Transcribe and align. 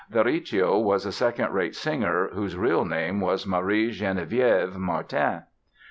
The 0.09 0.23
Recio 0.23 0.81
was 0.81 1.05
a 1.05 1.11
second 1.11 1.53
rate 1.53 1.75
singer, 1.75 2.29
whose 2.33 2.57
real 2.57 2.85
name 2.85 3.21
was 3.21 3.45
Marie 3.45 3.91
Genevieve 3.91 4.75
Martin. 4.75 5.43